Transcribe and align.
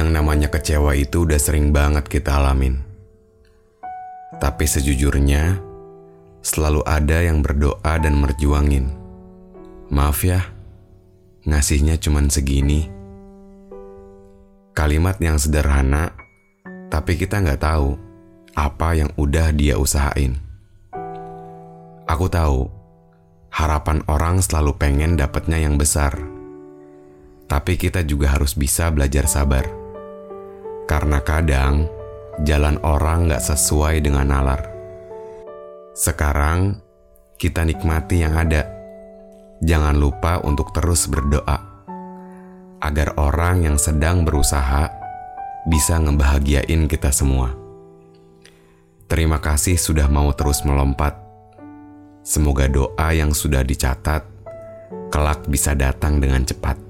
Yang 0.00 0.16
namanya 0.16 0.48
kecewa 0.48 0.96
itu 0.96 1.28
udah 1.28 1.36
sering 1.36 1.76
banget 1.76 2.08
kita 2.08 2.40
alamin. 2.40 2.80
Tapi 4.40 4.64
sejujurnya, 4.64 5.60
selalu 6.40 6.80
ada 6.88 7.20
yang 7.20 7.44
berdoa 7.44 8.00
dan 8.00 8.16
merjuangin. 8.16 8.88
Maaf 9.92 10.24
ya, 10.24 10.40
ngasihnya 11.44 12.00
cuman 12.00 12.32
segini. 12.32 12.88
Kalimat 14.72 15.20
yang 15.20 15.36
sederhana, 15.36 16.16
tapi 16.88 17.20
kita 17.20 17.44
nggak 17.44 17.60
tahu 17.60 18.00
apa 18.56 18.96
yang 18.96 19.12
udah 19.20 19.52
dia 19.52 19.76
usahain. 19.76 20.40
Aku 22.08 22.24
tahu, 22.32 22.72
harapan 23.52 24.00
orang 24.08 24.40
selalu 24.40 24.80
pengen 24.80 25.20
dapatnya 25.20 25.60
yang 25.60 25.76
besar. 25.76 26.16
Tapi 27.44 27.76
kita 27.76 28.00
juga 28.00 28.32
harus 28.32 28.56
bisa 28.56 28.88
belajar 28.88 29.28
sabar. 29.28 29.79
Karena 30.90 31.22
kadang, 31.22 31.86
jalan 32.42 32.74
orang 32.82 33.30
nggak 33.30 33.38
sesuai 33.38 34.02
dengan 34.02 34.26
nalar. 34.26 34.58
Sekarang, 35.94 36.82
kita 37.38 37.62
nikmati 37.62 38.26
yang 38.26 38.34
ada. 38.34 38.66
Jangan 39.62 39.94
lupa 39.94 40.42
untuk 40.42 40.74
terus 40.74 41.06
berdoa. 41.06 41.86
Agar 42.82 43.14
orang 43.22 43.70
yang 43.70 43.78
sedang 43.78 44.26
berusaha 44.26 44.90
bisa 45.70 45.94
ngebahagiain 46.02 46.90
kita 46.90 47.14
semua. 47.14 47.54
Terima 49.06 49.38
kasih 49.38 49.78
sudah 49.78 50.10
mau 50.10 50.34
terus 50.34 50.66
melompat. 50.66 51.14
Semoga 52.26 52.66
doa 52.66 53.14
yang 53.14 53.30
sudah 53.30 53.62
dicatat 53.62 54.26
kelak 55.14 55.46
bisa 55.46 55.70
datang 55.78 56.18
dengan 56.18 56.42
cepat. 56.42 56.89